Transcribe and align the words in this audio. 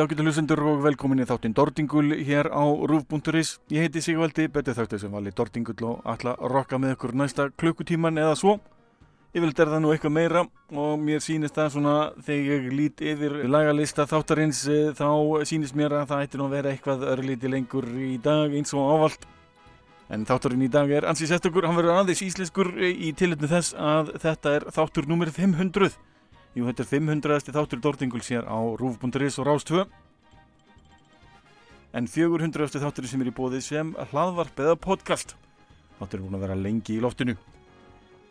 kvöldi 0.00 0.14
ágættu 0.14 0.24
hlusendur 0.24 0.60
og 0.64 0.78
velkomin 0.80 1.20
í 1.20 1.26
þáttinn 1.28 1.52
Dordingul 1.52 2.14
hér 2.24 2.48
á 2.48 2.64
Rúf.is. 2.64 3.58
Ég 3.68 3.84
heiti 3.84 4.00
Sigvaldi, 4.00 4.46
betið 4.48 4.78
þáttu 4.78 4.98
sem 5.02 5.12
vali 5.12 5.30
Dordingull 5.30 5.84
og 5.84 6.06
ætla 6.08 6.32
að 6.38 6.52
rokka 6.54 6.78
með 6.80 6.94
ykkur 6.94 7.12
næsta 7.20 7.50
klukkutíman 7.60 8.16
eða 8.16 8.36
svo. 8.38 8.54
Yfirleitt 9.34 9.60
er 9.60 9.68
það 9.68 9.82
nú 9.84 9.92
eitthvað 9.92 10.14
meira 10.14 10.44
og 10.72 11.02
mér 11.04 11.20
sýnist 11.20 11.58
það 11.58 11.68
svona 11.74 11.96
þegar 12.24 12.48
ég 12.48 12.72
lít 12.72 13.02
yfir 13.12 13.36
lagalista 13.44 14.06
þáttarins 14.08 14.62
eh, 14.72 14.94
þá 14.96 15.44
sýnist 15.44 15.76
mér 15.76 15.98
að 15.98 16.08
það 16.14 16.24
ætti 16.24 16.40
nú 16.40 16.48
að 16.48 16.56
vera 16.56 16.72
eitthvað 16.72 17.04
örlíti 17.12 17.52
lengur 17.52 17.88
í 17.92 18.16
dag 18.24 18.56
eins 18.56 18.72
og 18.72 18.88
ávalt. 18.94 19.26
En 20.08 20.24
þátturinn 20.24 20.64
í 20.64 20.72
dag 20.72 20.88
er 20.90 21.10
ansið 21.10 21.34
sérstakur, 21.34 21.68
hann 21.68 21.76
verður 21.76 22.00
aðeins 22.00 22.24
íslenskur 22.24 22.72
eh, 22.78 22.94
í 22.94 23.12
tilitni 23.12 23.52
þess 23.52 23.76
að 23.76 24.14
þetta 24.24 24.56
er 24.56 24.70
þáttur 24.72 25.10
nummer 25.12 25.28
500. 25.28 25.92
Jú, 26.50 26.64
þetta 26.66 26.82
er 26.82 26.88
500. 26.90 27.52
þáttur 27.54 27.78
Dordinguls 27.78 28.28
hér 28.32 28.42
á 28.42 28.58
Rúf.is 28.74 29.36
og 29.38 29.46
Rástvö. 29.46 29.84
En 31.94 32.08
400. 32.10 32.66
þáttur 32.82 33.06
sem 33.06 33.22
er 33.22 33.30
í 33.30 33.34
bóði 33.34 33.60
sem 33.62 33.92
hlaðvarp 34.10 34.58
eða 34.58 34.74
podcast. 34.74 35.36
Þáttur 36.00 36.18
er 36.18 36.24
búin 36.24 36.38
að 36.40 36.44
vera 36.48 36.56
lengi 36.58 36.96
í 36.96 37.04
loftinu. 37.04 37.36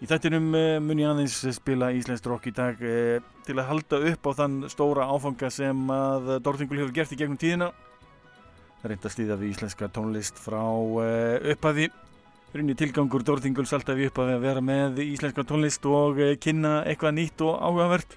Í 0.03 0.07
þættinum 0.07 0.51
uh, 0.51 0.65
mun 0.83 0.99
ég 0.99 1.13
aðeins 1.13 1.37
spila 1.55 1.93
Íslensk 1.95 2.27
rock 2.27 2.51
í 2.51 2.55
dag 2.55 2.83
uh, 2.83 3.23
til 3.47 3.55
að 3.55 3.69
halda 3.71 4.01
upp 4.11 4.27
á 4.27 4.31
þann 4.41 4.59
stóra 4.71 5.07
áfanga 5.11 5.51
sem 5.51 5.87
að 5.95 6.35
Dordingul 6.43 6.81
hefur 6.81 6.95
gert 6.99 7.15
í 7.15 7.19
gegnum 7.19 7.39
tíðina. 7.39 7.71
Það 8.81 8.91
reynd 8.91 9.07
að 9.07 9.15
stýða 9.15 9.39
við 9.39 9.55
íslenska 9.55 9.91
tónlist 9.95 10.43
frá 10.43 10.59
uh, 10.59 11.39
upphafi 11.55 11.87
Runni 12.49 12.73
tilgangur 12.73 13.21
Dórþinguls 13.21 13.71
alltaf 13.77 13.99
upp 14.07 14.19
að 14.23 14.31
vera 14.41 14.61
með 14.65 15.03
íslenska 15.03 15.43
tónlist 15.45 15.83
og 15.85 16.17
eh, 16.17 16.33
kynna 16.41 16.79
eitthvað 16.89 17.15
nýtt 17.19 17.43
og 17.45 17.59
áhugavert. 17.61 18.15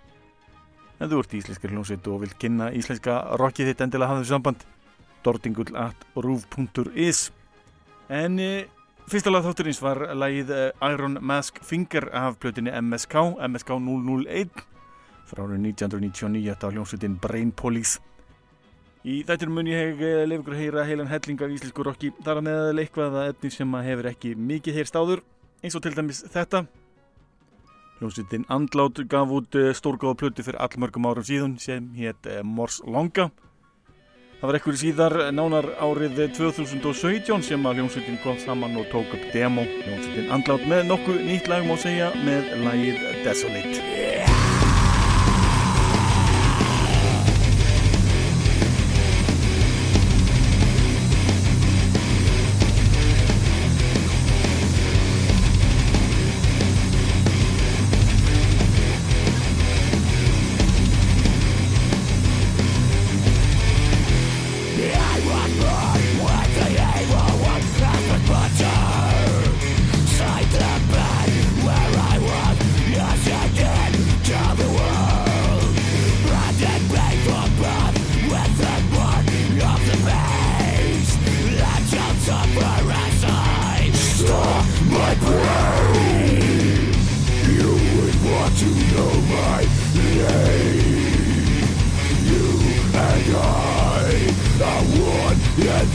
En 0.96 1.10
þú 1.10 1.18
ert 1.20 1.34
íslenska 1.36 1.68
hljómsveit 1.68 2.08
og 2.08 2.22
vilt 2.22 2.38
kynna 2.40 2.70
íslenska 2.72 3.18
rockið 3.40 3.72
þitt 3.72 3.84
endilega 3.84 4.16
þessu 4.20 4.32
samband. 4.32 4.64
Dórþingull 5.22 5.76
at 5.76 6.06
rúf.is 6.16 7.26
En 8.12 8.40
e, 8.40 8.50
fyrsta 9.12 9.30
lag 9.30 9.44
þátturins 9.44 9.82
var 9.84 10.00
lagið 10.16 10.50
e, 10.56 10.62
Iron 10.88 11.20
Mask 11.20 11.60
Finger 11.64 12.08
af 12.16 12.40
plötinni 12.40 12.72
MSK, 12.72 13.14
MSK 13.36 13.76
001 13.76 14.64
frá 15.32 15.46
árið 15.46 15.62
1999 15.72 16.48
þetta 16.50 16.68
var 16.68 16.74
hljómsveitin 16.76 17.20
Brain 17.20 17.52
Police. 17.56 18.00
Í 19.02 19.22
þættir 19.26 19.50
mun 19.50 19.66
ég 19.66 19.98
eh, 19.98 20.20
leif 20.28 20.44
ykkur 20.44 20.54
að 20.54 20.60
heyra 20.62 20.84
heilan 20.86 21.10
helling 21.10 21.40
af 21.42 21.54
íslensku 21.56 21.82
rocki 21.86 22.12
þar 22.22 22.38
að 22.38 22.46
meðal 22.46 22.82
eitthvað 22.84 23.16
að 23.18 23.30
etni 23.32 23.50
sem 23.50 23.72
hefur 23.82 24.08
ekki 24.12 24.34
mikið 24.38 24.78
heyrst 24.78 24.98
áður 24.98 25.24
eins 25.62 25.74
og 25.78 25.82
til 25.82 25.94
dæmis 25.96 26.22
þetta. 26.30 26.64
Hljómsveitin 27.98 28.46
Andlát 28.50 29.02
gaf 29.10 29.34
út 29.34 29.58
eh, 29.58 29.72
stórgóða 29.74 30.20
plötu 30.22 30.46
fyrir 30.46 30.62
allmörgum 30.62 31.08
árum 31.10 31.26
síðan 31.26 31.56
sem 31.62 31.90
hétt 31.98 32.30
eh, 32.30 32.44
Mors 32.46 32.78
Longa 32.86 33.32
Það 34.42 34.48
var 34.50 34.56
ekkur 34.58 34.78
síðar 34.78 35.14
nánar 35.30 35.68
árið 35.78 36.16
2017 36.38 37.44
sem 37.46 37.66
að 37.66 37.78
hljómsveitin 37.78 38.18
kom 38.24 38.38
saman 38.42 38.74
og 38.74 38.88
tók 38.90 39.14
upp 39.14 39.28
demo. 39.34 39.62
Hljómsveitin 39.84 40.34
Andlát 40.34 40.66
með 40.66 40.86
nokkuð 40.90 41.22
nýtt 41.28 41.50
lag 41.50 41.66
má 41.66 41.74
segja 41.78 42.10
með 42.26 42.50
lagið 42.66 43.06
Desolate 43.22 44.31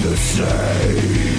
the 0.07 0.15
same. 0.15 1.36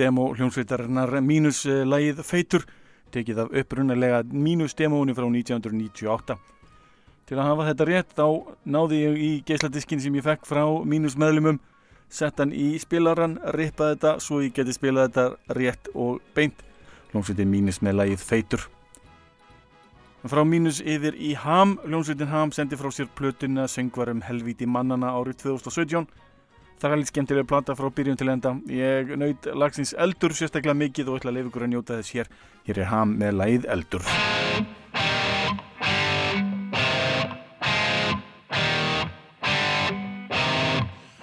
Demo 0.00 0.30
hljómsveitarinnar 0.34 1.20
mínus 1.20 1.66
uh, 1.68 1.82
lagið 1.84 2.24
Feitur 2.26 2.64
tekið 3.14 3.44
af 3.44 3.58
upprunalega 3.62 4.22
mínus 4.32 4.76
demóinu 4.78 5.14
frá 5.16 5.26
1998 5.28 6.38
til 7.30 7.38
að 7.38 7.46
hafa 7.46 7.66
þetta 7.68 7.86
rétt 7.86 8.16
þá 8.18 8.24
náði 8.66 9.04
ég 9.04 9.18
í 9.22 9.30
geisladiskin 9.46 10.00
sem 10.02 10.16
ég 10.18 10.26
fekk 10.26 10.48
frá 10.48 10.64
mínus 10.82 11.14
meðlumum 11.14 11.60
sett 12.10 12.40
hann 12.42 12.50
í 12.50 12.72
spilaran, 12.82 13.38
rippaði 13.54 13.94
þetta 13.94 14.14
svo 14.24 14.40
ég 14.42 14.54
geti 14.56 14.74
spilað 14.74 15.12
þetta 15.12 15.54
rétt 15.54 15.90
og 15.94 16.18
beint. 16.34 16.64
Hljómsveitin 17.12 17.50
mínus 17.50 17.78
með 17.86 18.00
lagið 18.00 18.24
Feitur. 18.26 18.64
Frá 20.26 20.42
mínus 20.44 20.82
yfir 20.82 21.14
í 21.16 21.32
Ham 21.38 21.76
hljómsveitin 21.86 22.32
Ham 22.32 22.50
sendi 22.52 22.76
frá 22.76 22.90
sér 22.92 23.06
plötuna 23.16 23.68
söngvarum 23.70 24.24
Helvíti 24.26 24.66
mannana 24.66 25.14
árið 25.16 25.46
2017 25.46 26.10
Það 26.80 26.88
er 26.88 26.94
alveg 26.96 27.08
skemmtilega 27.10 27.44
plata 27.44 27.74
frá 27.76 27.90
byrjun 27.92 28.16
til 28.16 28.30
enda. 28.32 28.54
Ég 28.72 29.10
naut 29.20 29.46
lagsins 29.52 29.90
eldur 30.00 30.32
sérstaklega 30.32 30.72
mikið 30.80 31.10
og 31.12 31.18
ætla 31.18 31.28
að 31.28 31.36
leiða 31.36 31.50
ykkur 31.50 31.64
að 31.66 31.72
njóta 31.74 31.98
þess 31.98 32.14
hér. 32.16 32.30
Hér 32.64 32.78
er 32.80 32.88
ham 32.88 33.10
með 33.20 33.34
lagið 33.36 33.66
eldur. 33.74 34.06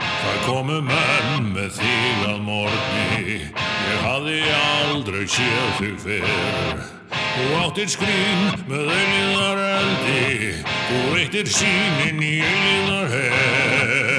Það 0.06 0.38
komu 0.46 0.78
menn 0.92 1.50
með 1.56 1.72
þig 1.80 2.22
að 2.28 2.38
morgni 2.46 3.40
Ég 3.88 4.06
hafði 4.06 4.38
aldrei 4.60 5.26
séð 5.26 5.74
þig 5.80 5.98
fyrr 6.06 6.86
Þú 7.18 7.50
áttir 7.64 7.90
skrín 7.96 8.46
með 8.70 8.94
eiliðar 8.94 9.66
eldi 9.72 10.54
Þú 10.62 11.02
veittir 11.16 11.52
sínin 11.58 12.22
í 12.22 12.36
eiliðar 12.46 13.12
herr 13.16 14.17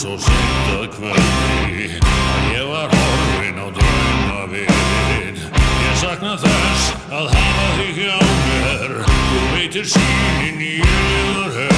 svo 0.00 0.14
sent 0.16 0.68
að 0.72 0.84
kvöldi 0.94 1.88
að 2.00 2.44
ég 2.54 2.68
var 2.70 2.94
horfin 2.94 3.58
á 3.60 3.66
drauma 3.76 4.46
við 4.48 5.42
Ég 5.84 5.98
sakna 6.00 6.38
þess 6.40 6.86
að 7.12 7.28
hafa 7.34 7.66
þig 7.80 8.00
hjá 8.00 8.16
mér. 8.46 8.96
Þú 9.10 9.42
veitir 9.58 9.90
sínin 9.92 10.64
í 10.64 10.72
yfir 10.80 11.69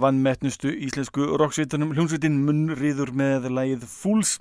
vannmettnustu 0.00 0.70
íslensku 0.86 1.26
rocksveitunum 1.40 1.92
hljómsveitin 1.94 2.38
munnriður 2.46 3.12
með 3.16 3.50
lægið 3.52 3.84
Fools, 3.88 4.38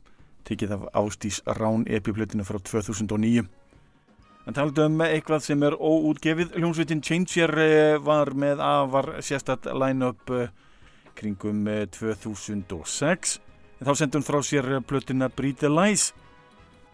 tekið 0.47 0.75
af 0.77 0.85
Ástís 1.01 1.41
Rán 1.59 1.83
epiplötinu 1.89 2.45
frá 2.47 2.59
2009. 2.63 3.43
En 4.47 4.55
taldu 4.55 4.85
um 4.87 5.03
eitthvað 5.05 5.43
sem 5.45 5.63
er 5.67 5.75
óútgefið, 5.75 6.55
hljómsveitin 6.57 7.03
Changer 7.05 7.53
eh, 7.61 7.99
var 8.01 8.31
með 8.33 8.63
afar 8.65 9.11
sérstætt 9.25 9.67
line-up 9.75 10.31
eh, 10.33 10.49
kringum 11.19 11.67
eh, 11.69 11.85
2006. 11.91 13.37
En 13.79 13.87
þá 13.89 13.93
sendi 13.99 14.17
hún 14.17 14.25
frá 14.25 14.39
sér 14.41 14.71
eh, 14.73 14.81
plötuna 14.81 15.29
Breed 15.29 15.59
the 15.61 15.69
Lies. 15.69 16.09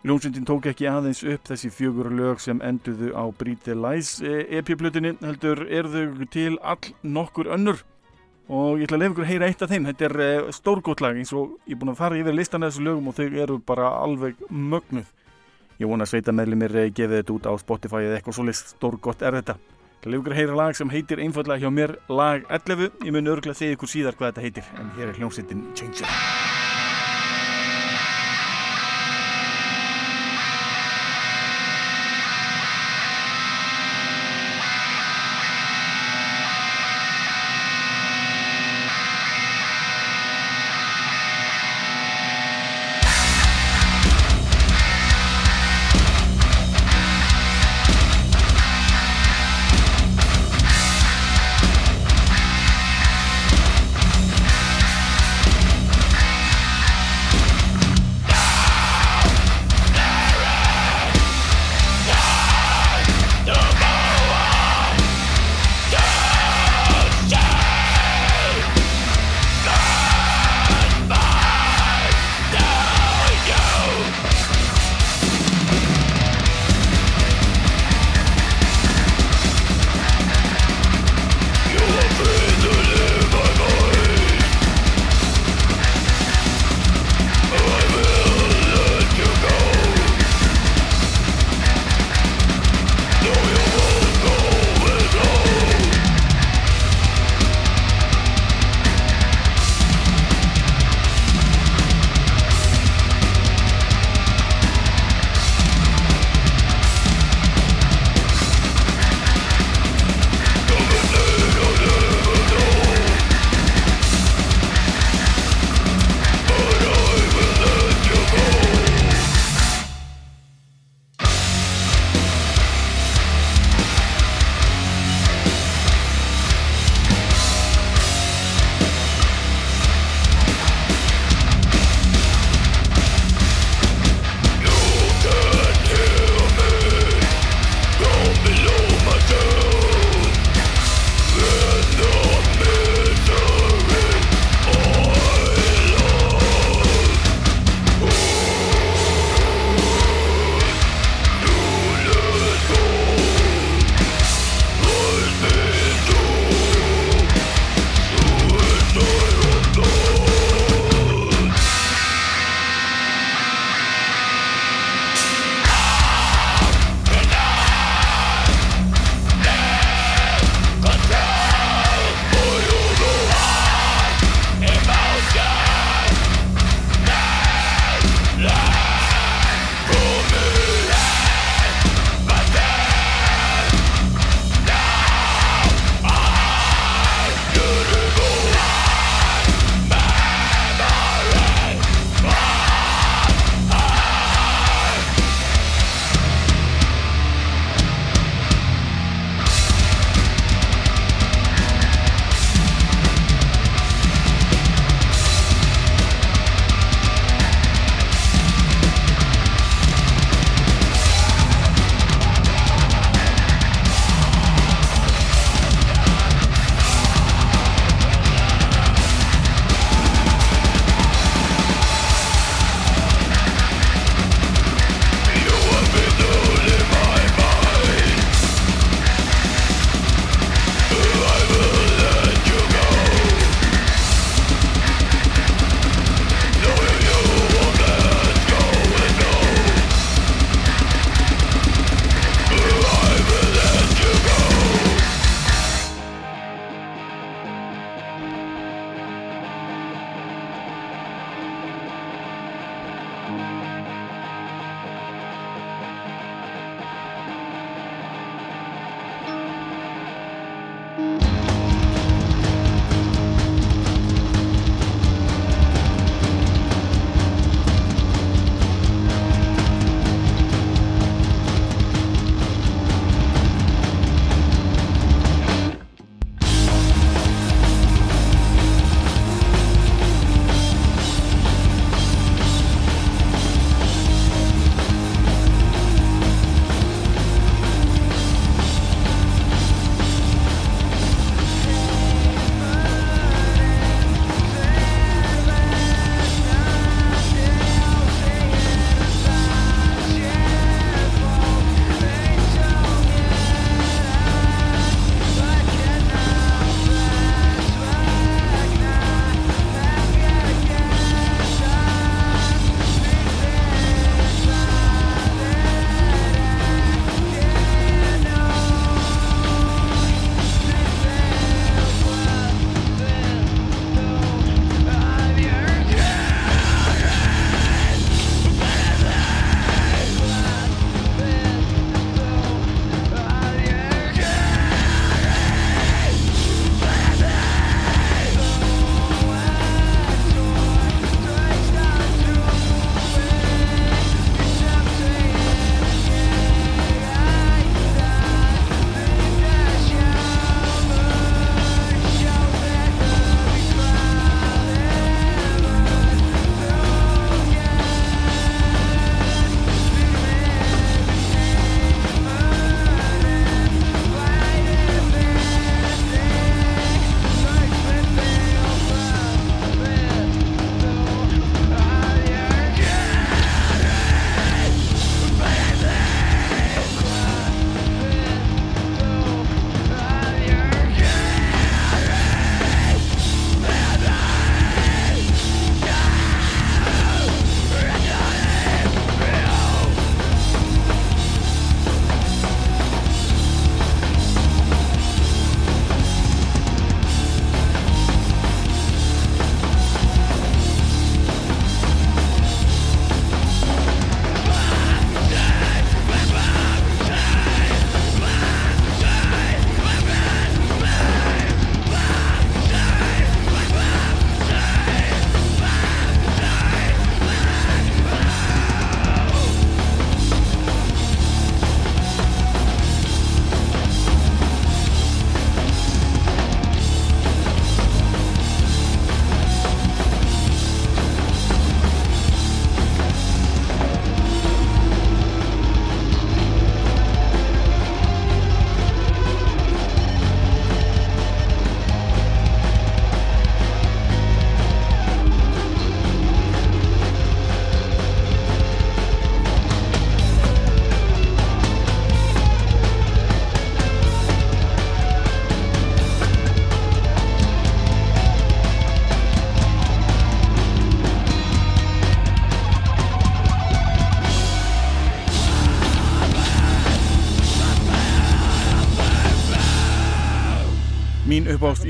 Hljómsveitin 0.03 0.45
tók 0.45 0.67
ekki 0.73 0.89
aðeins 0.89 1.23
upp 1.23 1.47
þessi 1.47 1.71
fjögur 1.73 2.11
lög 2.13 2.41
sem 2.43 2.59
enduðu 2.65 3.13
á 3.15 3.23
Breed 3.31 3.63
the 3.65 3.77
Lies 3.77 4.17
epiplötinu, 4.21 5.15
heldur 5.23 5.63
er 5.65 5.87
þau 5.89 6.27
til 6.33 6.57
all 6.61 6.91
nokkur 7.01 7.53
önnur 7.55 7.85
og 8.49 8.79
ég 8.79 8.85
ætla 8.85 8.99
að 8.99 9.03
lefa 9.03 9.13
ykkur 9.13 9.25
að 9.25 9.31
heyra 9.31 9.49
eitt 9.49 9.61
af 9.65 9.71
þeim. 9.71 9.87
Þetta 9.89 10.07
er 10.07 10.15
uh, 10.25 10.49
stórgótt 10.55 11.03
lag 11.03 11.19
eins 11.19 11.33
og 11.33 11.55
ég 11.65 11.75
er 11.75 11.81
búin 11.81 11.93
að 11.93 12.01
fara 12.01 12.19
yfir 12.19 12.37
listan 12.37 12.65
af 12.65 12.73
þessu 12.73 12.85
lögum 12.85 13.09
og 13.09 13.17
þau 13.17 13.39
eru 13.45 13.59
bara 13.65 13.93
alveg 14.01 14.41
mögnuð. 14.49 15.07
Ég 15.81 15.89
vona 15.91 16.05
að 16.05 16.13
sveita 16.13 16.35
meðlumir 16.35 16.75
uh, 16.75 16.89
gefið 16.89 17.21
þetta 17.21 17.35
út 17.37 17.49
á 17.49 17.53
Spotify 17.61 18.03
eða 18.03 18.19
eitthvað 18.19 18.37
svolítið 18.39 18.75
stórgótt 18.75 19.25
er 19.25 19.39
þetta. 19.41 19.57
Ég 19.57 20.05
ætla 20.05 20.11
að 20.11 20.13
lefa 20.13 20.21
ykkur 20.21 20.35
að 20.35 20.41
heyra 20.43 20.59
lag 20.59 20.77
sem 20.77 20.93
heitir 20.93 21.23
einfallega 21.23 21.65
hjá 21.65 21.73
mér 21.73 21.95
lag 22.13 22.45
11 22.53 23.01
ég 23.07 23.15
mun 23.15 23.33
örgulega 23.33 23.57
segja 23.57 23.79
ykkur 23.79 23.89
síðar 23.89 24.19
hvað 24.19 24.35
þetta 24.35 24.45
heitir 24.45 24.69
en 24.77 24.93
hér 24.99 25.09
er 25.09 25.17
hljómsveitin 25.17 25.65
Changer 25.73 26.64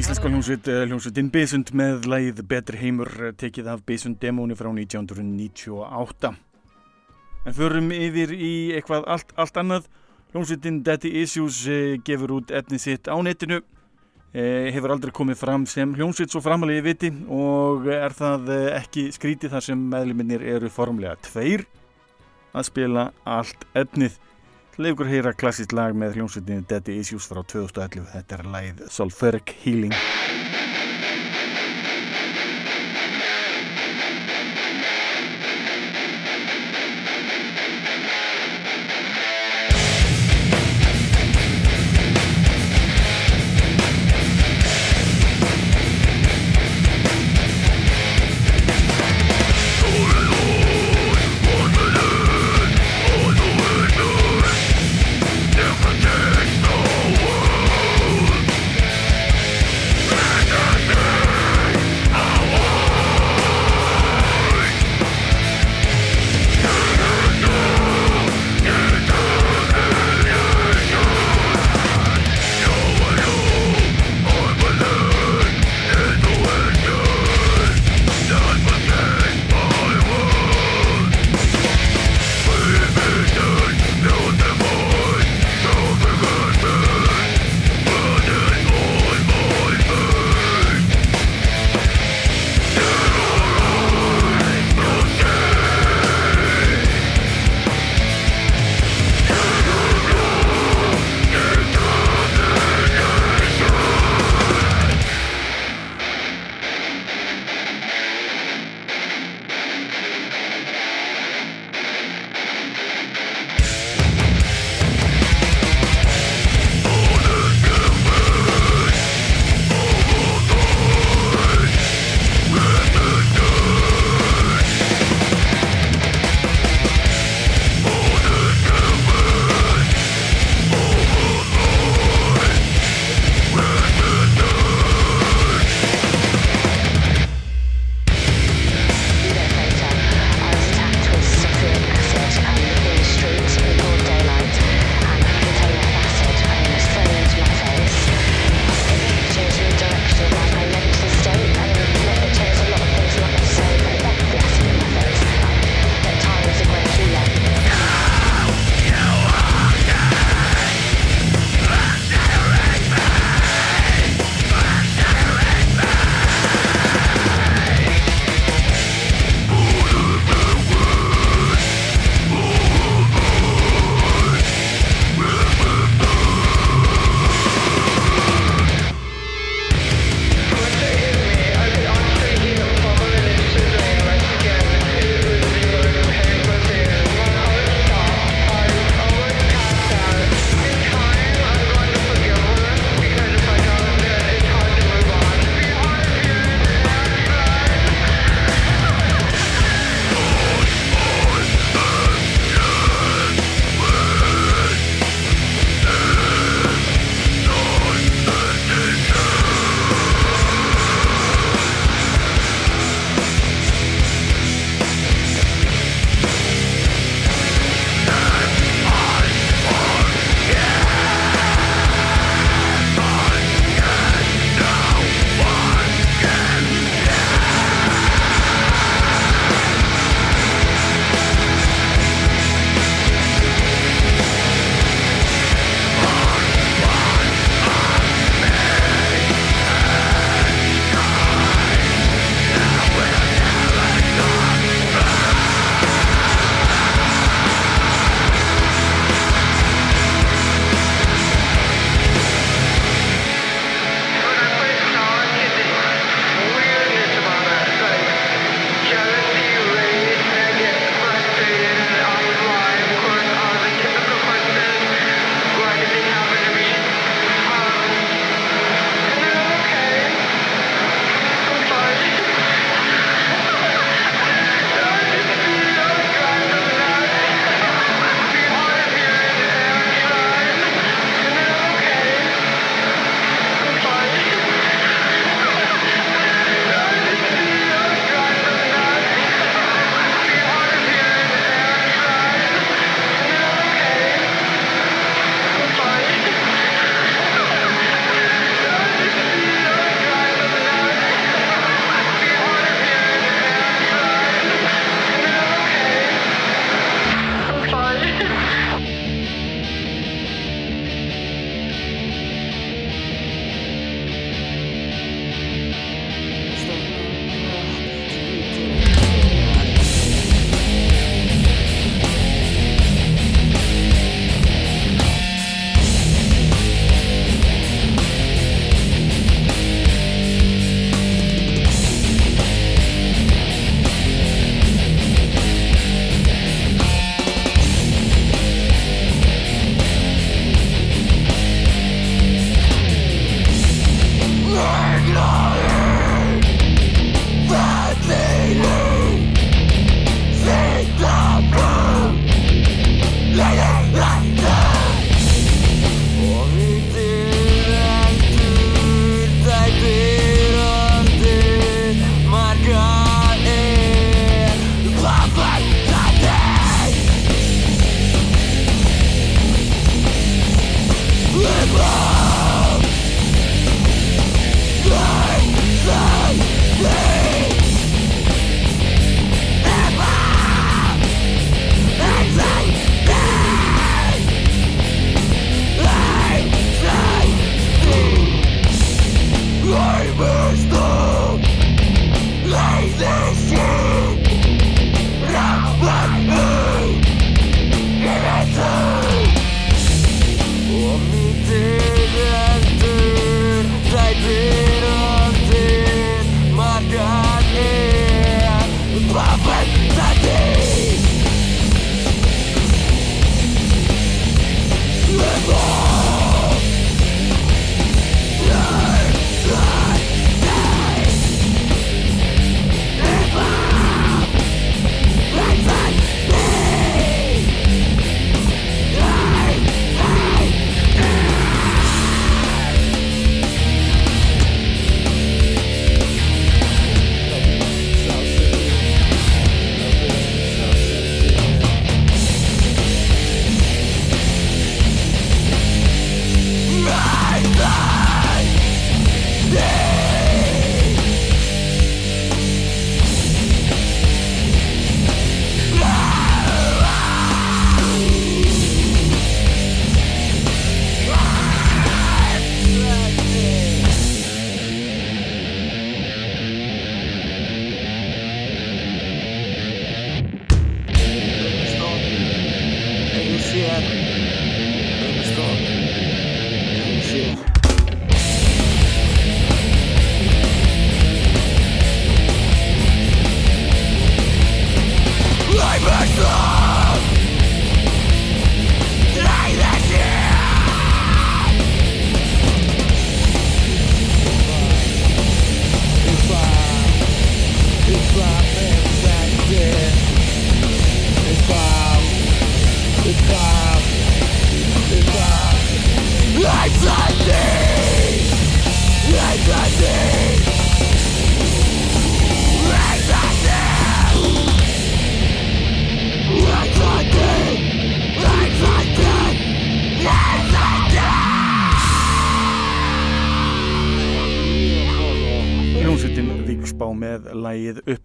íslenska 0.05 0.29
hljómsveit, 0.29 0.67
eh, 0.67 0.83
hljómsveitin 0.85 1.29
Besund 1.33 1.71
með 1.73 2.03
lægið 2.05 2.41
Betri 2.45 2.77
heimur 2.77 3.09
eh, 3.25 3.31
tekið 3.33 3.71
af 3.71 3.79
Besund 3.89 4.19
demóni 4.21 4.53
frá 4.53 4.67
1998. 4.69 6.29
En 7.49 7.55
förum 7.57 7.87
yfir 7.89 8.29
í 8.37 8.51
eitthvað 8.77 9.07
allt, 9.09 9.33
allt 9.33 9.57
annað. 9.57 9.87
Hljómsveitin 10.29 10.83
Daddy 10.85 11.09
Issues 11.23 11.63
eh, 11.65 11.95
gefur 12.05 12.35
út 12.37 12.53
efni 12.53 12.77
sitt 12.77 13.09
á 13.09 13.17
netinu, 13.17 13.63
hefur 14.35 14.93
aldrei 14.93 15.15
komið 15.15 15.41
fram 15.41 15.65
sem 15.65 15.97
hljómsveit 15.97 16.29
svo 16.29 16.43
framalegi 16.43 16.85
viti 16.85 17.09
og 17.25 17.89
er 17.89 18.13
það 18.13 18.53
ekki 18.75 19.07
skrítið 19.15 19.57
þar 19.57 19.69
sem 19.71 19.85
meðluminnir 19.89 20.45
eru 20.53 20.69
formlega 20.69 21.17
tveir 21.31 21.65
að 22.53 22.69
spila 22.69 23.09
allt 23.25 23.65
efnið. 23.73 24.21
Leifur 24.75 25.07
heyra 25.07 25.31
klassist 25.31 25.71
lag 25.71 25.93
með 25.95 26.17
hljómsveitinni 26.17 26.65
Daddy 26.67 26.97
Issues 26.99 27.29
frá 27.31 27.39
2011. 27.47 28.09
Þetta 28.11 28.35
er 28.35 28.41
lagið 28.51 28.81
Sulfuric 28.91 29.53
Healing. 29.61 29.95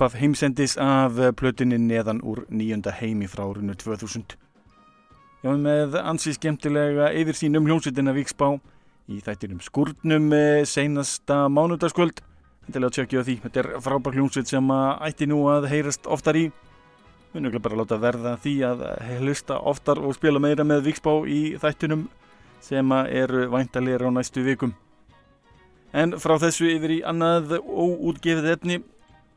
Lægið 0.01 0.07
upp 0.07 0.15
af 0.15 0.21
heimsendis 0.21 0.77
af 0.79 1.37
plötunni 1.37 1.77
neðan 1.77 2.23
úr 2.23 2.47
nýjunda 2.49 2.91
heimi 2.91 3.27
frá 3.29 3.45
árunnu 3.45 3.75
2000. 3.75 4.37
Já, 5.45 5.51
með 5.57 5.95
ansi 6.01 6.33
skemmtilega 6.33 7.13
yfir 7.13 7.35
sínum 7.35 7.67
hljómsveitina 7.67 8.13
Víksbá 8.15 8.59
í 9.09 9.21
þættinum 9.21 9.61
skurnum 9.61 10.33
eh, 10.33 10.65
seinasta 10.65 11.49
mánudagskvöld. 11.49 12.23
Þetta 12.64 12.79
er 12.79 12.87
að 12.87 12.95
tjökkja 12.97 13.20
á 13.20 13.24
því. 13.24 13.35
Þetta 13.43 13.61
er 13.61 13.68
frábær 13.81 14.16
hljómsveit 14.16 14.49
sem 14.49 14.70
ætti 14.70 15.27
nú 15.29 15.49
að 15.49 15.68
heyrast 15.68 16.07
oftar 16.07 16.37
í. 16.37 16.51
Munum 17.35 17.51
ekki 17.51 17.61
bara 17.61 17.77
að 17.77 17.83
láta 17.83 17.99
verða 18.01 18.37
því 18.41 18.55
að 18.70 18.85
hlusta 19.20 19.59
oftar 19.61 20.01
og 20.01 20.14
spila 20.16 20.41
meira 20.41 20.64
með 20.64 20.87
Víksbá 20.89 21.12
í 21.29 21.59
þættinum 21.61 22.07
sem 22.61 22.93
eru 22.93 23.51
væntalegir 23.53 24.07
á 24.09 24.11
næstu 24.12 24.45
vikum. 24.47 24.72
En 25.93 26.16
frá 26.16 26.39
þessu 26.41 26.70
yfir 26.70 26.97
í 26.97 27.03
annað 27.05 27.59
óútgefið 27.61 28.51
efni. 28.55 28.81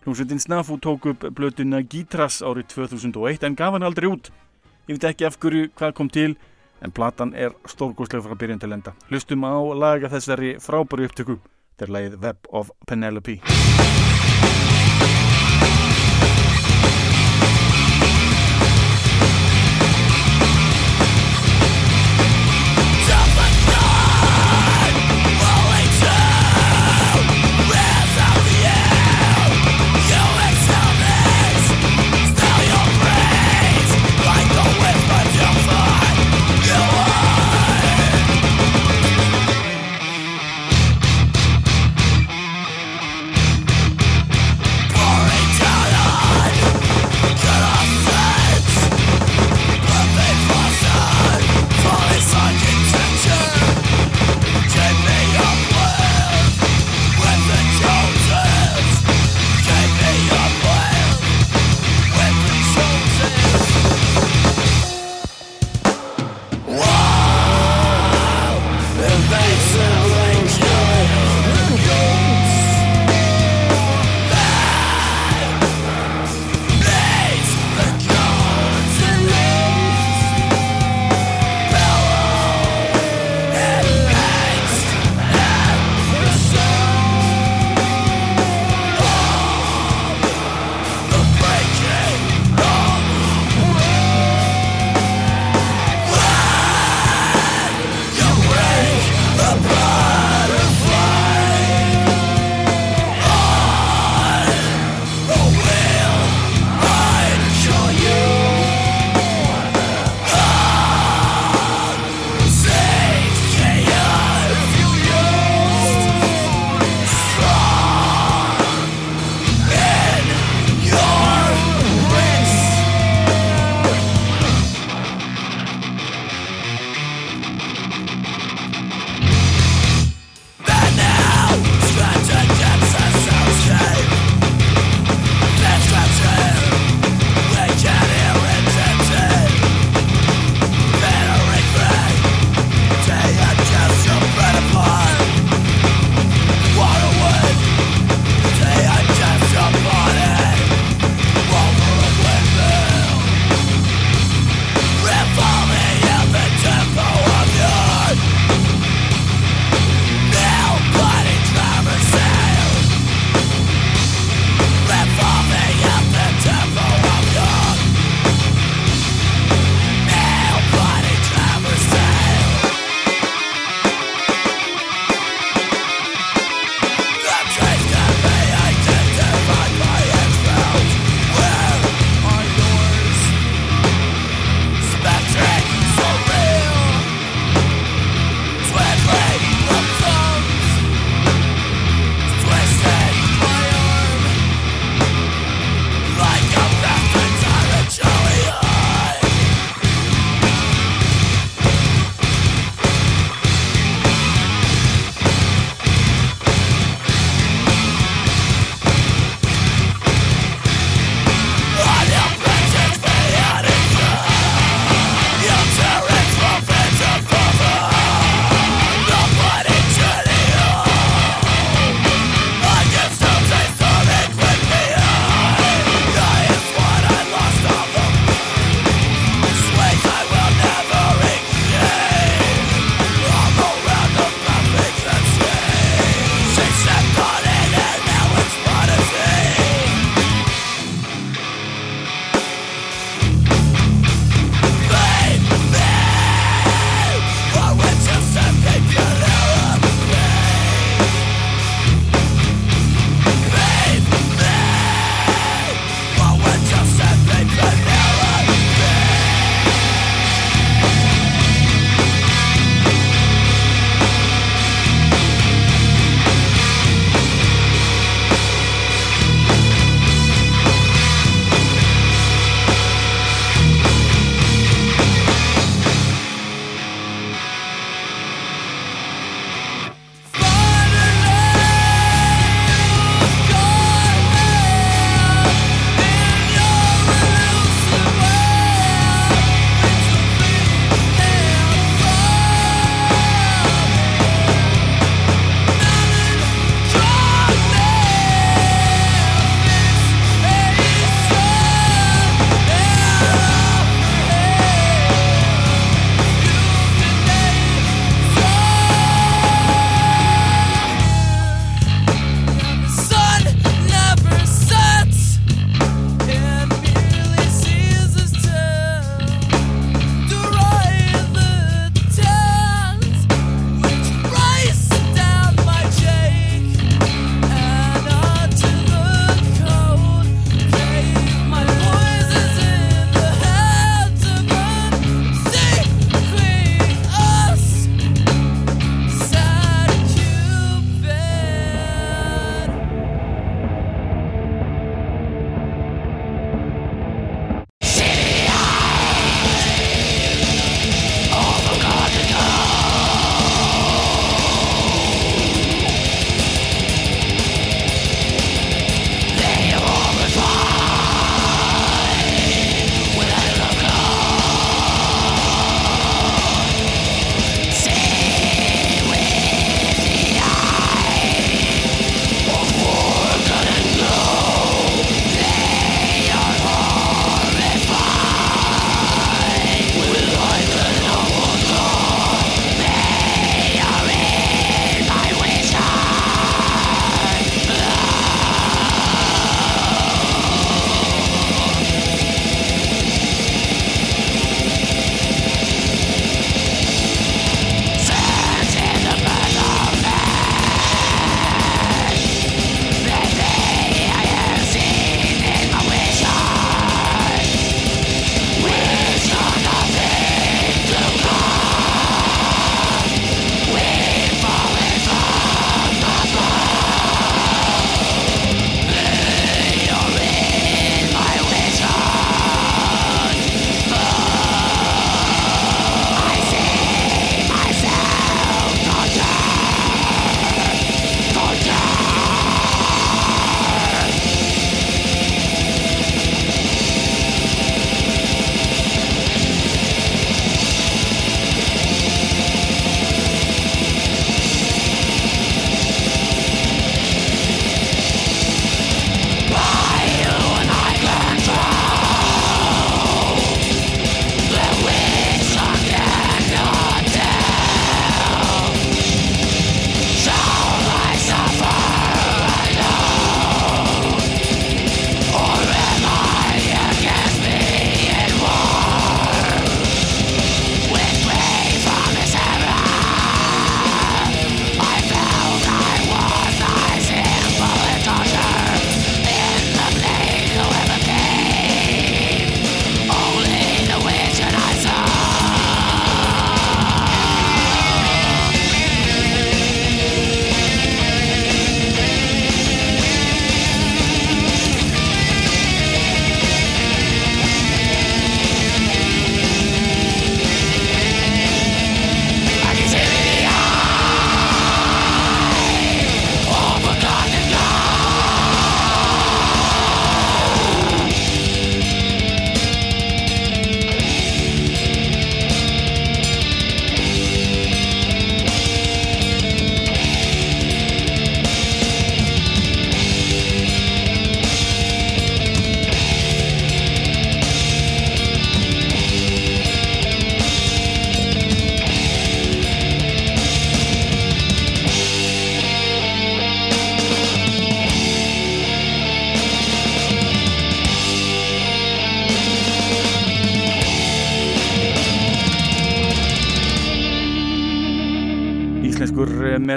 Hljómsveitin 0.04 0.40
Snafu 0.40 0.78
tók 0.78 1.06
upp 1.06 1.22
blötuna 1.32 1.80
Gítras 1.82 2.42
árið 2.44 2.66
2001 2.74 3.46
en 3.48 3.56
gaf 3.56 3.72
hann 3.72 3.86
aldrei 3.88 4.10
út. 4.12 4.28
Ég 4.92 4.98
veit 4.98 5.06
ekki 5.08 5.30
af 5.30 5.38
hverju 5.40 5.70
hvað 5.80 5.94
kom 5.96 6.10
til 6.12 6.36
en 6.84 6.92
platan 6.92 7.32
er 7.32 7.56
stórgóðslega 7.72 8.28
frá 8.28 8.36
byrjun 8.36 8.60
til 8.60 8.76
enda. 8.76 8.92
Hlustum 9.08 9.48
á 9.48 9.56
laga 9.72 10.12
þessari 10.12 10.58
frábæru 10.60 11.08
upptöku. 11.08 11.40
Þetta 11.80 11.88
er 11.88 11.96
lagið 11.96 12.20
Web 12.20 12.52
of 12.52 12.76
Penelope. 12.84 13.40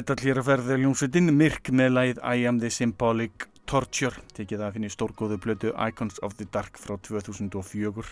Eh, 0.07 0.13
metall 0.13 0.23
hér 0.23 0.39
að 0.39 0.47
ferða 0.47 0.77
ljónsveitin 0.79 1.33
Myrk 1.35 1.71
með 1.75 1.89
lagið 1.91 2.19
I 2.23 2.45
am 2.47 2.61
the 2.61 2.69
symbolic 2.71 3.49
torture 3.67 4.15
tekið 4.37 4.61
að 4.63 4.77
finna 4.77 4.87
í 4.87 4.93
stórgóðu 4.95 5.39
blötu 5.43 5.73
Icons 5.75 6.21
of 6.23 6.37
the 6.39 6.47
Dark 6.47 6.79
frá 6.79 6.95
2004 6.95 8.05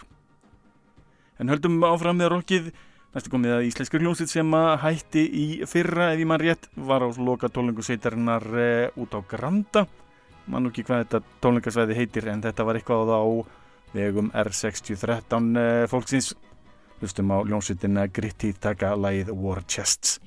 en 1.39 1.49
höldum 1.51 1.85
áfram 1.87 2.19
með 2.19 2.33
rockið. 2.33 2.73
Næstu 3.15 3.31
komið 3.31 3.55
að 3.55 3.69
íslenskur 3.69 4.03
ljónsveit 4.03 4.33
sem 4.33 4.57
að 4.59 4.73
hætti 4.83 5.23
í 5.23 5.47
fyrra 5.71 6.11
ef 6.15 6.19
ég 6.19 6.27
mann 6.27 6.43
rétt 6.43 6.67
var 6.75 7.07
á 7.07 7.09
loka 7.15 7.47
tónlingu 7.47 7.83
uh, 7.83 8.91
út 8.99 9.15
á 9.15 9.21
Granda. 9.23 9.87
Mann 10.47 10.67
ekki 10.67 10.83
hvað 10.83 11.05
þetta 11.05 11.23
tónlingasvæði 11.43 11.95
heitir 11.95 12.29
en 12.29 12.43
þetta 12.43 12.65
var 12.65 12.75
eitthvað 12.75 13.15
á 13.15 13.23
vegum 13.95 14.33
R6013 14.35 15.55
uh, 15.55 15.87
fólksins. 15.87 16.35
Hlustum 16.99 17.31
á 17.31 17.39
ljónsveitina 17.47 18.09
Gritty 18.11 18.53
taka 18.59 18.97
lagið 18.99 19.31
War 19.31 19.63
Chests 19.63 20.19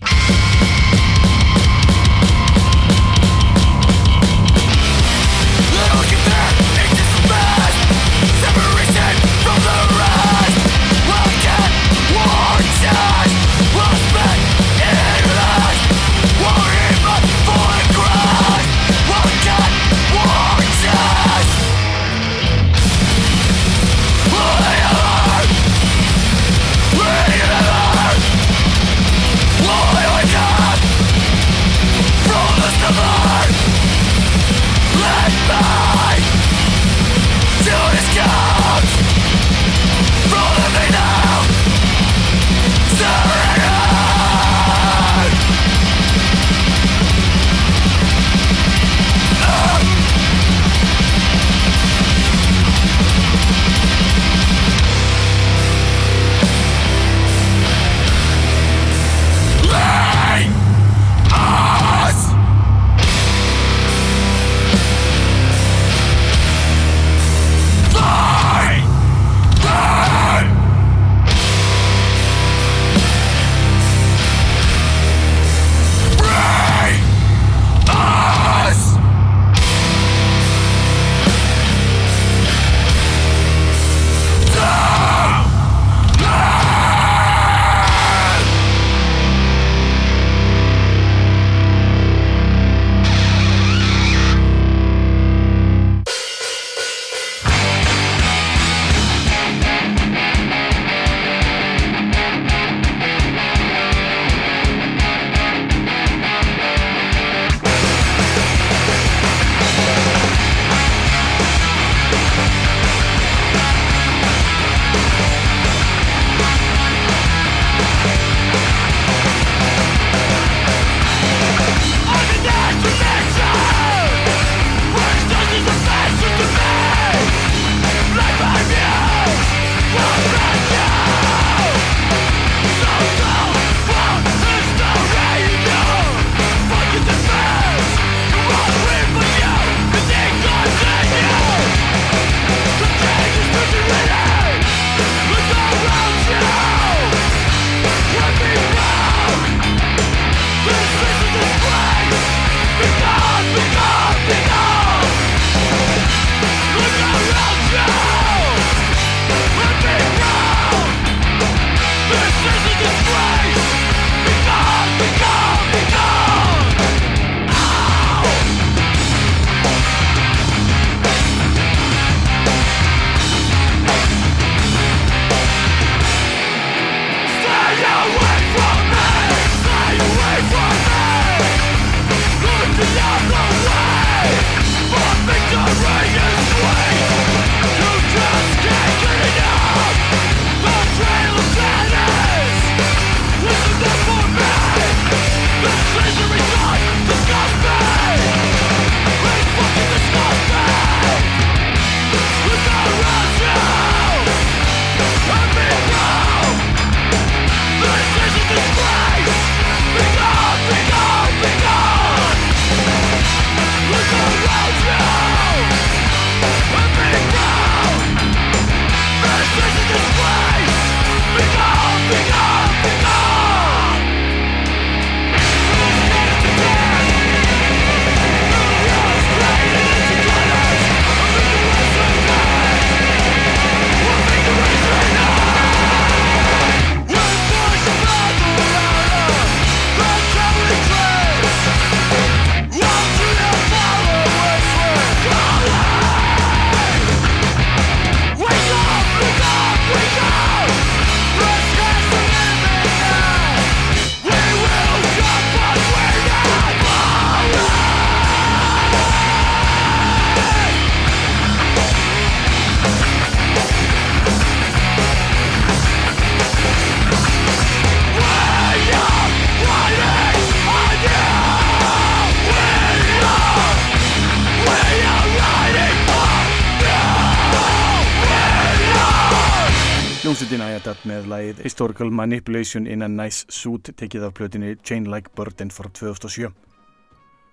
Historical 281.77 282.09
Manipulation 282.09 282.87
in 282.87 283.03
a 283.03 283.07
Nice 283.07 283.45
Suit 283.53 283.91
tekið 283.93 284.23
af 284.25 284.31
plötinni 284.33 284.71
Chain 284.81 285.11
Like 285.13 285.29
Burden 285.37 285.69
frá 285.69 285.85
2007. 285.85 286.49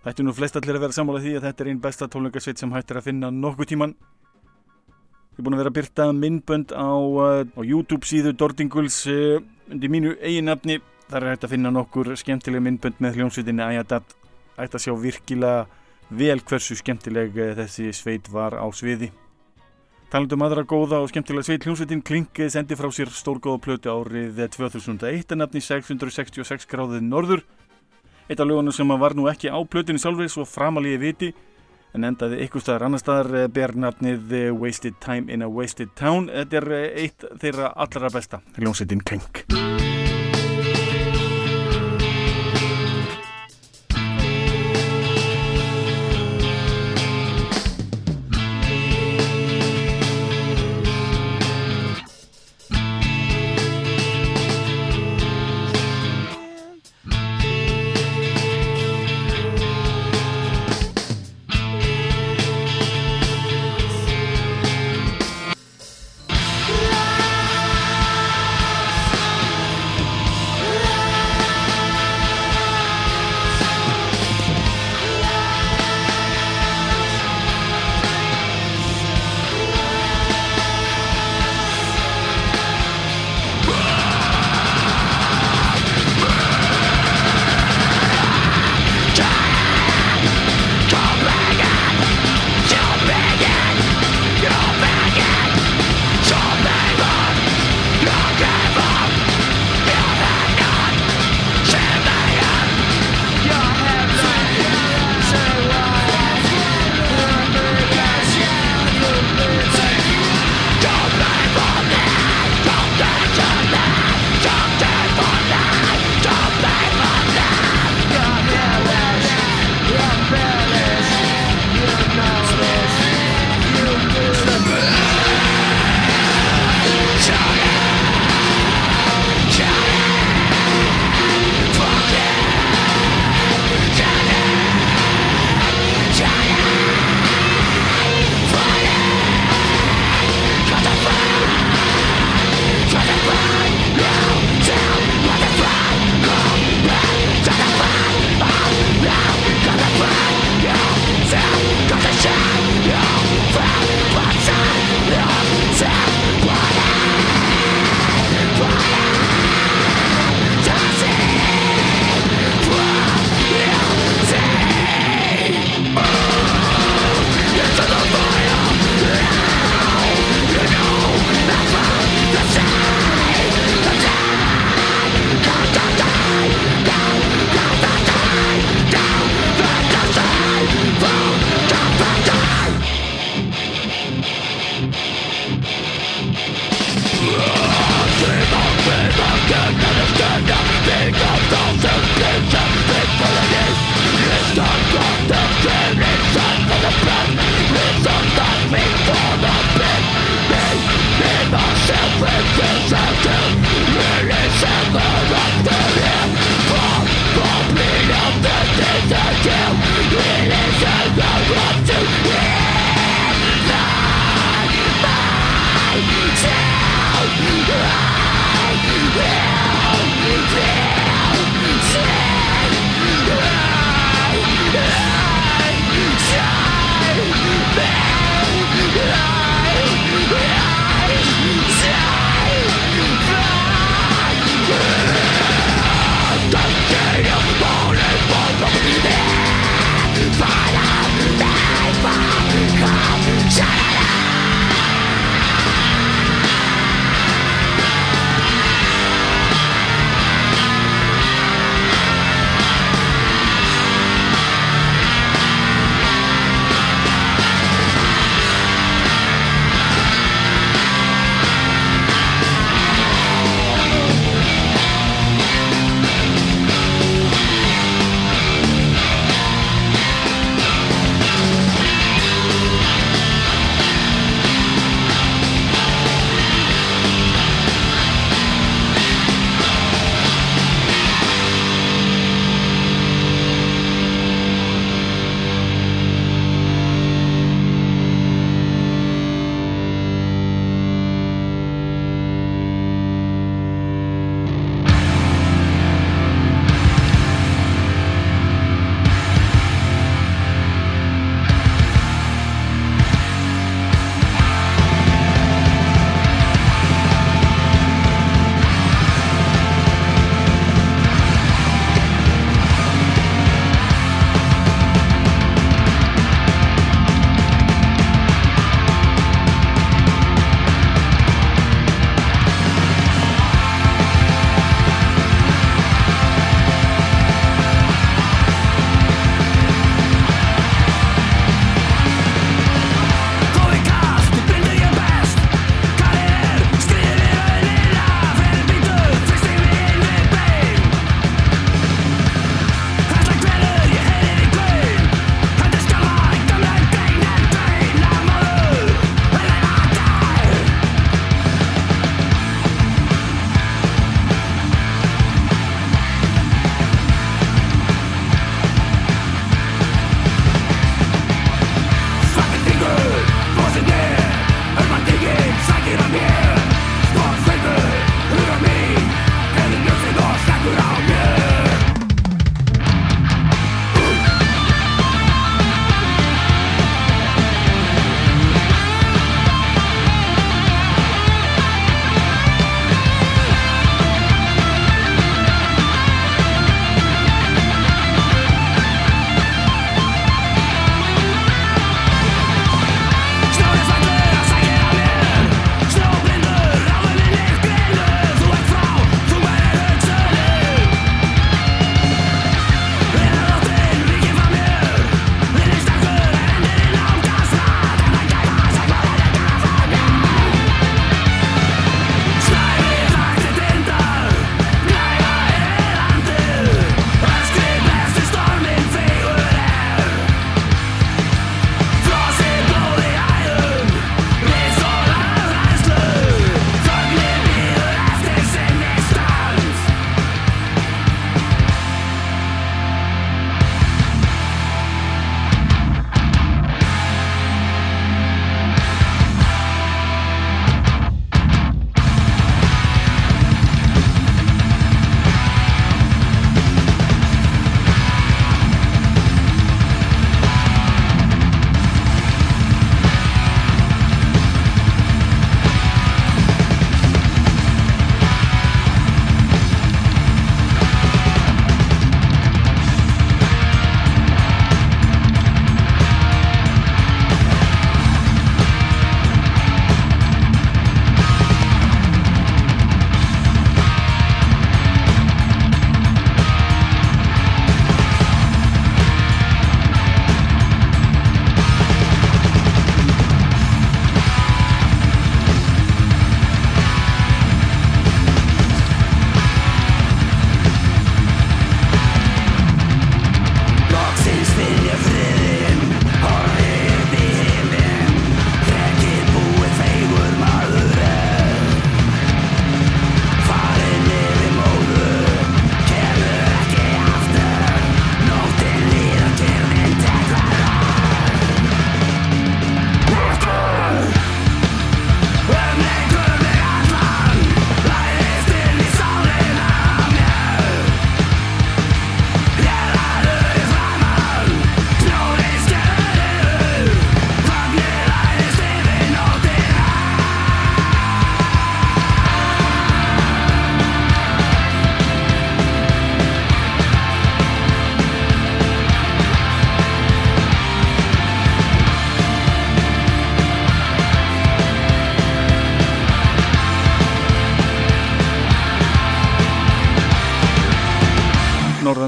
Þetta 0.01 0.23
er 0.23 0.25
nú 0.25 0.33
flest 0.33 0.57
allir 0.57 0.79
að 0.79 0.85
vera 0.87 0.97
sammála 0.97 1.21
því 1.21 1.35
að 1.37 1.45
þetta 1.45 1.61
er 1.61 1.69
einn 1.69 1.83
besta 1.85 2.07
tónleikasveit 2.09 2.63
sem 2.63 2.73
hægt 2.73 2.95
er 2.95 3.03
að 3.03 3.11
finna 3.11 3.29
nokkuð 3.29 3.69
tíman. 3.75 3.93
Ég 3.93 5.43
er 5.43 5.45
búin 5.45 5.59
að 5.59 5.61
vera 5.61 5.73
að 5.75 5.77
byrta 5.77 6.07
myndbönd 6.17 6.73
á, 6.73 6.89
uh, 6.89 7.45
á 7.45 7.61
YouTube 7.69 8.09
síðu 8.09 8.33
Dordinguls 8.33 9.03
uh, 9.13 9.45
undir 9.69 9.93
mínu 9.93 10.15
eigin 10.17 10.49
nafni. 10.49 10.79
Þar 11.11 11.27
er 11.27 11.35
hægt 11.35 11.45
að 11.45 11.53
finna 11.59 11.75
nokkur 11.77 12.15
skemmtileg 12.17 12.65
myndbönd 12.65 13.05
með 13.05 13.21
hljómsveitinni 13.21 13.67
Ayadat. 13.67 14.17
Hægt 14.57 14.79
að 14.81 14.87
sjá 14.87 14.95
virkilega 15.05 15.69
vel 16.09 16.41
hversu 16.41 16.81
skemmtileg 16.81 17.37
uh, 17.37 17.53
þessi 17.61 17.93
sveit 17.93 18.33
var 18.33 18.57
á 18.57 18.65
sviði. 18.73 19.13
Talandum 20.13 20.45
aðra 20.47 20.63
góða 20.69 21.01
og 21.03 21.09
skemmtilega 21.11 21.49
sveit 21.49 21.65
hljómsveitin 21.67 22.03
Klink 22.07 22.39
sendi 22.53 22.77
frá 22.79 22.91
sér 22.95 23.11
stórgóða 23.15 23.63
plötu 23.65 23.91
árið 23.93 24.45
2001 24.57 25.33
að 25.33 25.41
nafni 25.41 25.63
666 25.65 26.69
gráðið 26.71 27.07
norður. 27.09 27.43
Eitt 28.29 28.41
af 28.41 28.49
lögunum 28.49 28.73
sem 28.73 28.95
var 29.01 29.17
nú 29.17 29.27
ekki 29.29 29.53
á 29.53 29.59
plötunni 29.69 30.01
sjálfur 30.01 30.31
svo 30.33 30.47
framalíði 30.49 31.01
viti 31.03 31.33
en 31.95 32.09
endaði 32.09 32.43
ykkur 32.47 32.65
staðar 32.65 32.89
annar 32.89 33.03
staðar 33.03 33.49
ber 33.55 33.77
nafnið 33.79 34.35
eh, 34.35 34.51
Wasted 34.51 34.99
Time 35.05 35.31
in 35.33 35.47
a 35.47 35.51
Wasted 35.51 35.95
Town. 35.99 36.31
Þetta 36.33 36.61
er 36.63 36.71
eh, 36.81 36.87
eitt 37.07 37.27
þeirra 37.43 37.75
allra 37.75 38.13
besta 38.15 38.43
hljómsveitin 38.59 39.05
Klink. 39.07 39.45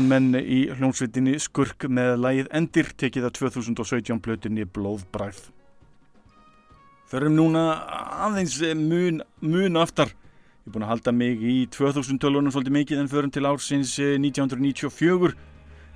Norðanmenn 0.07 0.39
í 0.39 0.59
hljómsveitinni 0.77 1.39
Skurk 1.43 1.87
með 1.91 2.21
lagið 2.23 2.49
Endir 2.55 2.91
tekið 2.95 3.27
að 3.27 3.33
2017 3.41 4.21
plötunni 4.23 4.65
Blóðbræð. 4.65 5.41
Förum 7.11 7.35
núna 7.35 7.65
aðeins 8.27 8.59
mun, 8.79 9.23
mun 9.41 9.77
aftar. 9.77 10.13
Ég 10.63 10.71
er 10.71 10.75
búin 10.75 10.87
að 10.87 10.93
halda 10.93 11.15
mig 11.15 11.43
í 11.43 11.57
2000-tölunum 11.75 12.55
svolítið 12.55 12.77
mikið 12.77 13.03
en 13.03 13.11
förum 13.11 13.33
til 13.35 13.47
ársins 13.47 13.97
1994 13.99 15.35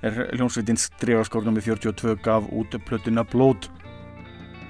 er 0.01 0.19
hljómsveitin 0.35 0.79
Stregaskórnum 0.79 1.55
með 1.55 1.71
42 1.71 2.17
gaf 2.25 2.47
út 2.51 2.75
plötuna 2.87 3.23
Blóð. 3.23 3.69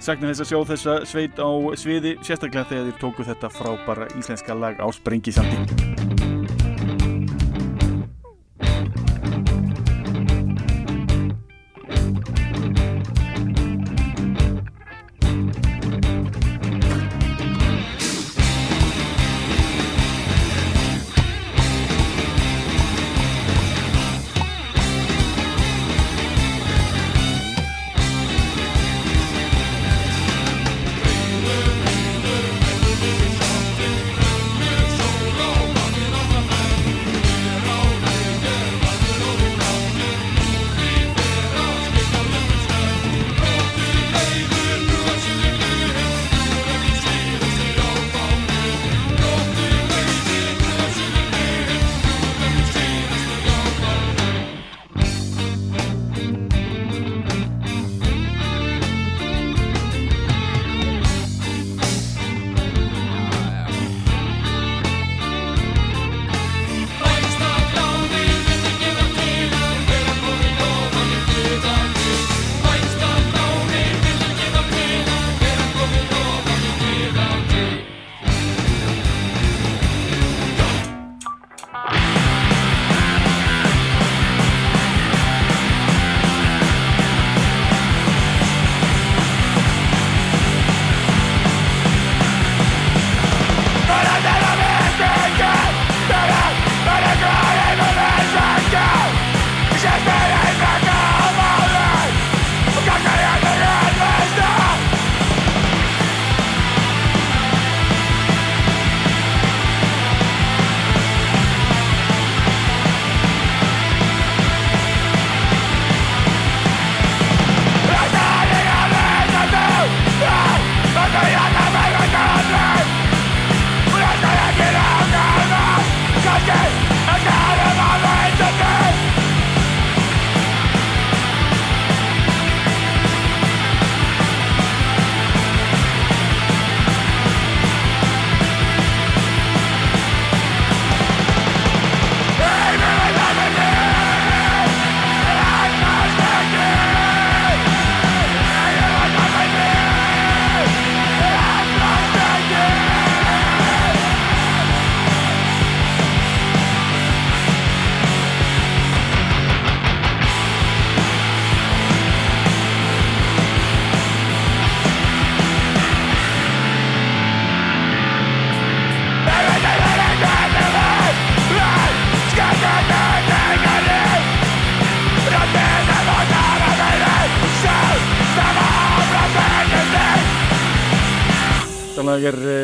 Sagnar 0.02 0.34
þess 0.34 0.46
að 0.46 0.52
sjá 0.52 0.60
þessa 0.74 1.00
sveit 1.10 1.42
á 1.42 1.50
sviði 1.78 2.18
sérstaklega 2.22 2.70
þegar 2.70 2.89
þeir 2.89 3.02
tóku 3.02 3.26
þetta 3.26 3.54
frábara 3.54 4.10
íslenska 4.18 4.58
lag 4.58 4.82
á 4.82 4.86
Sprengisandi. 4.94 6.31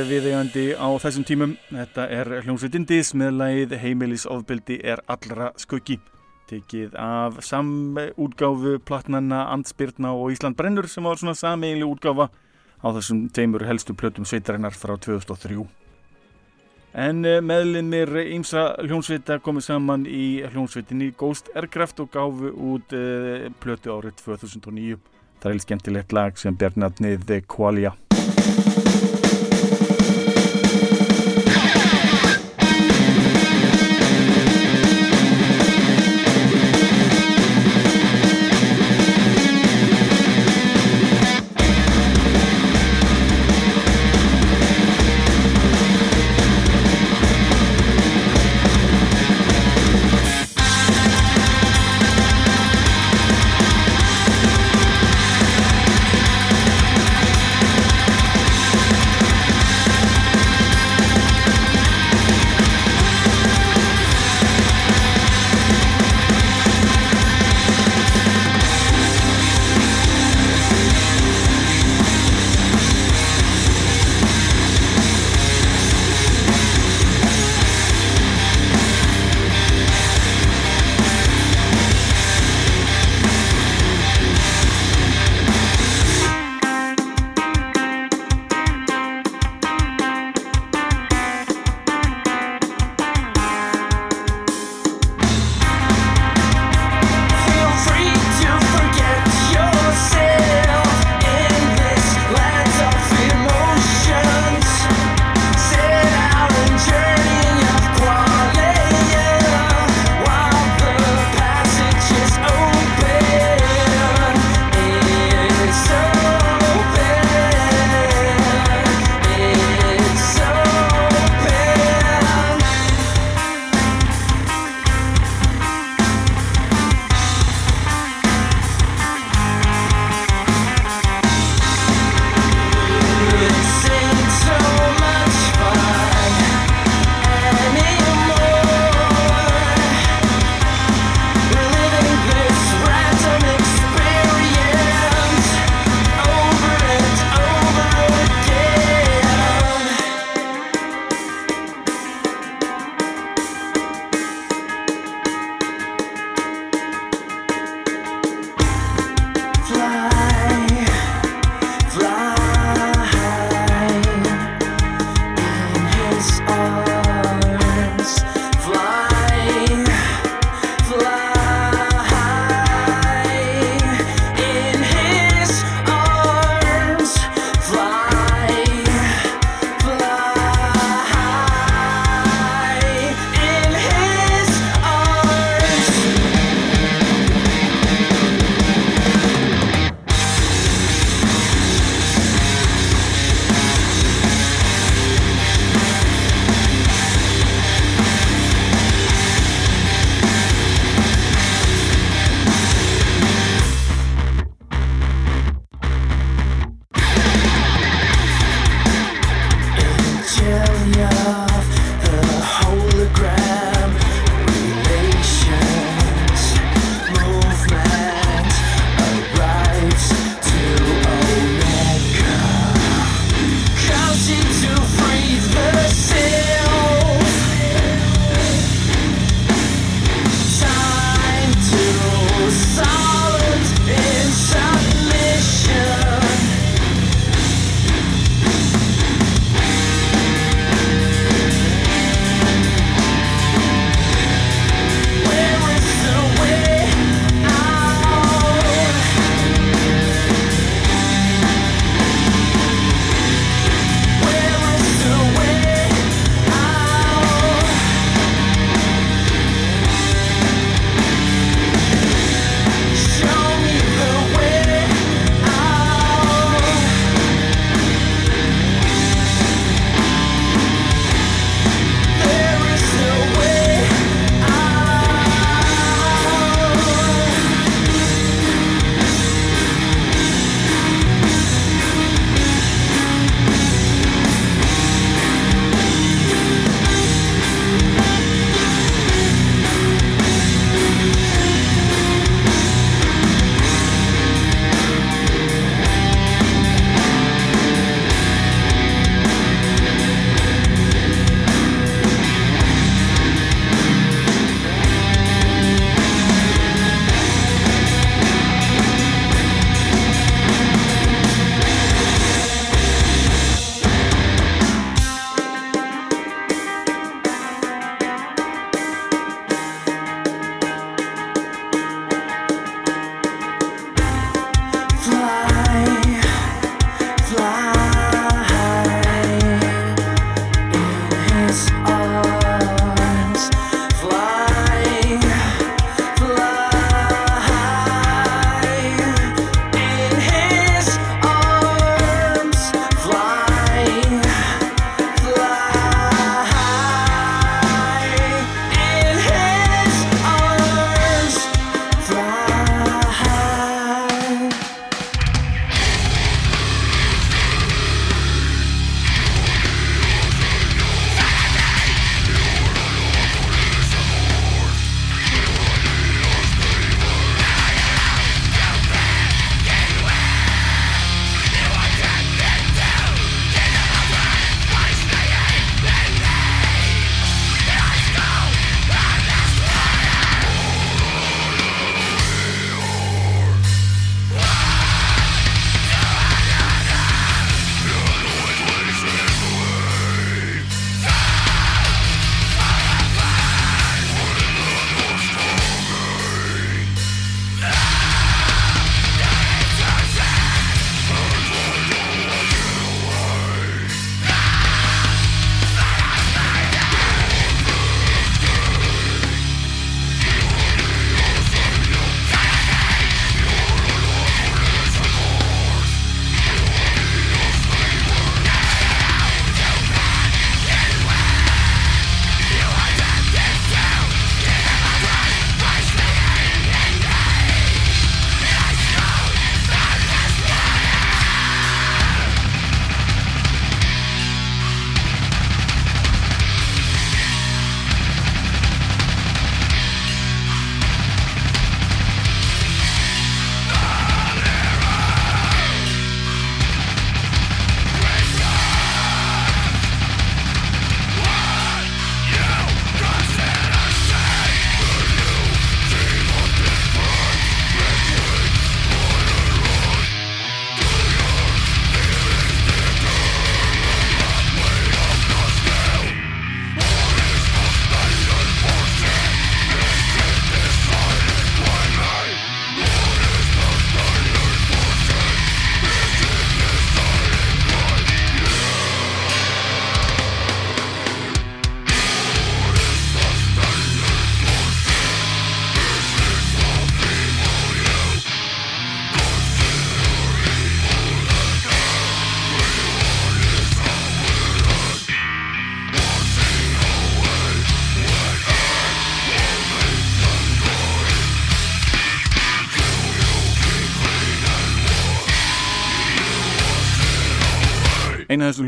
Viðeigandi 0.10 0.64
á 0.76 0.88
þessum 1.02 1.26
tímum. 1.28 1.54
Þetta 1.70 2.06
er 2.14 2.30
hljómsveitin 2.46 2.86
Dis 2.88 3.14
með 3.18 3.36
lagið 3.42 3.76
Heimilisofbildi 3.82 4.78
er 4.84 5.02
allra 5.12 5.52
skuggi. 5.60 5.98
Tekið 6.48 6.96
af 6.96 7.42
samútgáfu 7.44 8.78
platnanna 8.88 9.44
Andspyrna 9.52 10.14
og 10.16 10.32
Ísland 10.32 10.56
Brennur 10.60 10.88
sem 10.88 11.04
var 11.04 11.20
svona 11.20 11.36
sameigli 11.36 11.84
útgáfa 11.84 12.30
á 12.80 12.88
þessum 12.96 13.26
teimur 13.34 13.66
helstu 13.68 13.98
plötum 13.98 14.26
sveitarinnar 14.28 14.76
frá 14.78 14.96
2003. 14.96 15.60
En 16.98 17.22
eh, 17.28 17.42
meðlinir 17.44 18.10
ímsa 18.32 18.72
hljómsveita 18.80 19.42
komið 19.44 19.68
saman 19.68 20.08
í 20.08 20.42
hljómsveitinni 20.48 21.12
Ghost 21.20 21.52
Aircraft 21.54 22.02
og 22.06 22.12
gáfu 22.16 22.56
út 22.56 22.96
uh, 22.96 23.52
plötu 23.62 23.94
árið 23.94 24.24
2009. 24.24 24.98
Það 25.44 25.54
er 25.54 25.64
skemmtilegt 25.68 26.16
lag 26.16 26.40
sem 26.40 26.56
bjarnatnið 26.58 27.42
Qualia. 27.46 27.94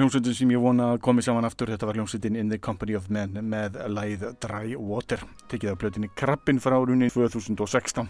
Hljómsveitum 0.09 0.33
sem 0.33 0.51
ég 0.55 0.61
vona 0.63 0.85
að 0.95 1.01
komi 1.05 1.21
saman 1.21 1.45
aftur, 1.45 1.69
þetta 1.69 1.85
var 1.85 1.97
hljómsveitin 1.99 2.37
In 2.39 2.47
the 2.49 2.57
Company 2.57 2.95
of 2.97 3.11
Men 3.13 3.35
með 3.45 3.75
læð 3.93 4.23
Dry 4.41 4.73
Water, 4.73 5.21
tekið 5.51 5.69
af 5.69 5.75
plötinni 5.83 6.07
Krabbin 6.17 6.57
frá 6.57 6.79
runni 6.79 7.11
2016. 7.13 8.07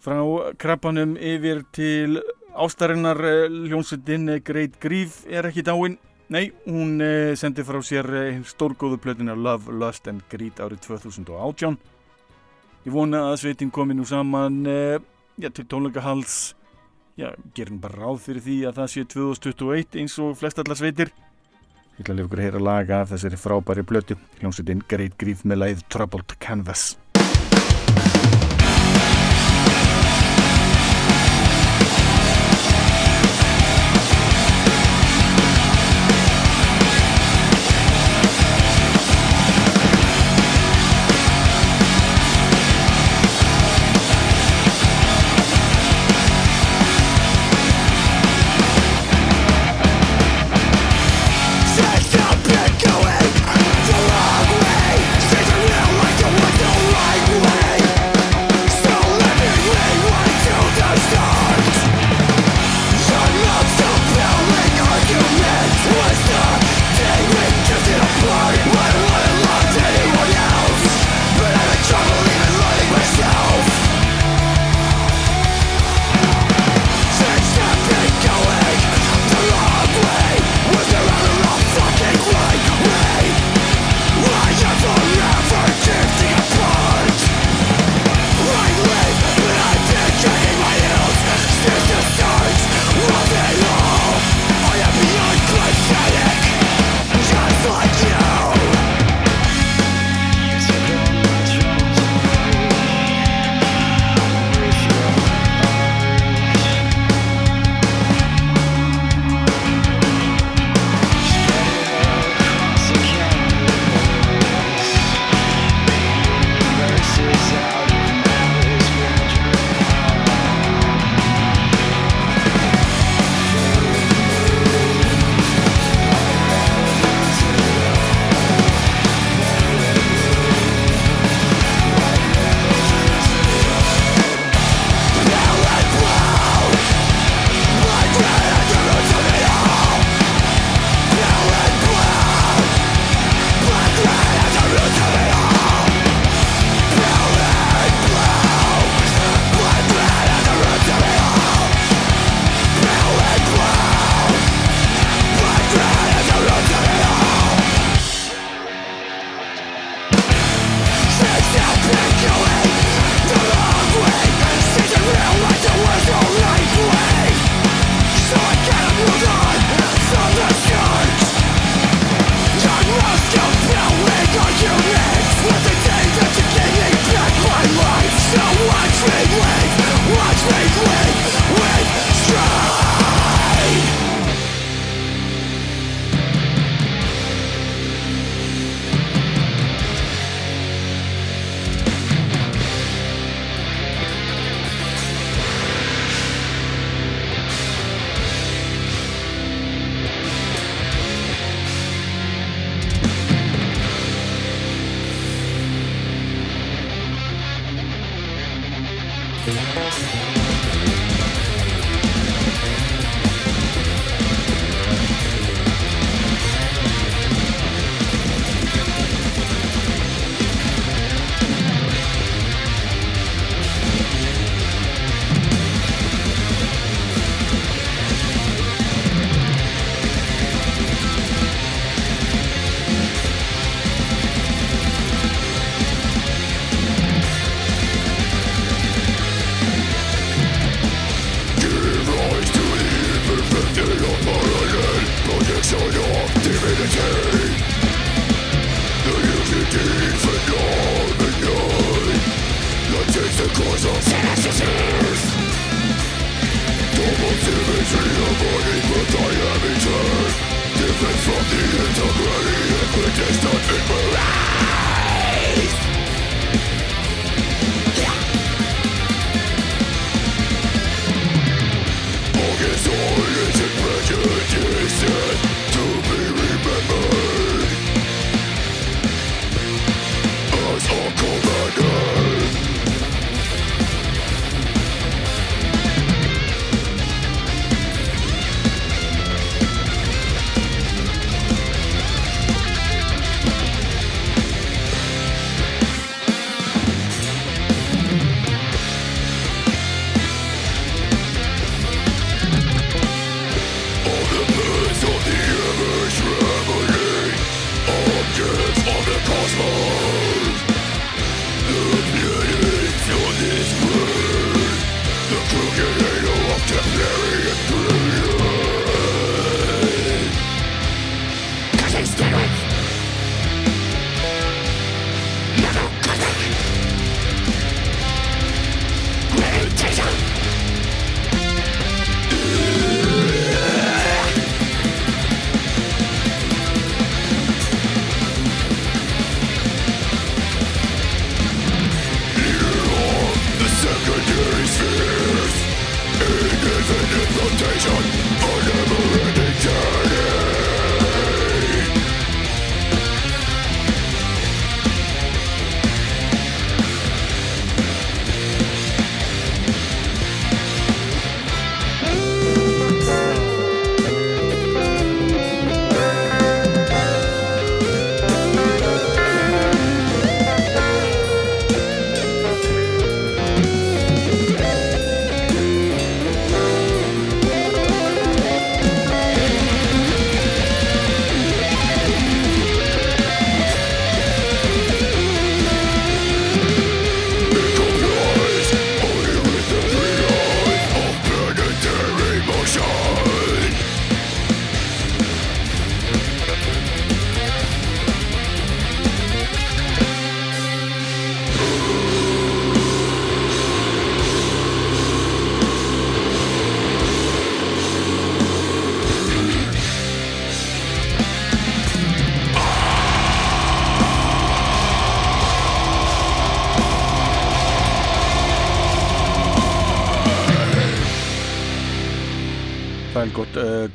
Frá 0.00 0.16
krabbanum 0.56 1.10
yfir 1.20 1.60
til 1.76 2.22
ástarinnar 2.56 3.20
eh, 3.28 3.52
hljómsveitin 3.66 4.32
eh, 4.32 4.40
Great 4.40 4.78
Grief 4.80 5.26
er 5.28 5.44
ekki 5.50 5.60
dáin. 5.66 5.98
Nei, 6.32 6.46
hún 6.64 6.94
eh, 7.04 7.34
sendi 7.36 7.66
frá 7.68 7.82
sér 7.84 8.08
stórgóðu 8.48 8.96
plötina 9.02 9.34
Love, 9.36 9.74
Lust 9.76 10.08
and 10.08 10.24
Greed 10.32 10.62
árið 10.64 10.86
2018. 10.86 11.76
Ég 12.86 12.94
vona 12.94 13.26
að 13.26 13.42
sveitin 13.42 13.74
komi 13.74 13.98
nú 13.98 14.06
saman 14.08 14.62
já, 14.64 15.50
til 15.52 15.66
tónleikahals 15.68 16.54
já, 17.20 17.28
gerum 17.52 17.76
bara 17.84 18.06
ráð 18.06 18.24
fyrir 18.24 18.46
því 18.48 18.56
að 18.70 18.80
það 18.80 18.90
sé 18.94 19.04
2021 19.18 20.00
eins 20.00 20.16
og 20.24 20.32
flest 20.40 20.64
allar 20.64 20.80
sveitir 20.80 21.12
ég 21.98 22.04
ætla 22.04 22.14
að 22.14 22.18
lifa 22.20 22.28
ykkur 22.28 22.40
að 22.40 22.46
heyra 22.48 22.64
laga 22.70 23.00
af 23.02 23.12
þessari 23.12 23.40
frábæri 23.40 23.86
blötu 23.86 24.18
hljómsveitin 24.40 24.84
Great 24.88 25.18
Grief 25.20 25.44
með 25.44 25.64
lagið 25.64 25.86
Troubled 25.92 26.36
Canvas 26.40 26.92